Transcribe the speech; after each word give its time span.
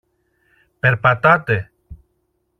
Περπατάτε! 0.79 1.71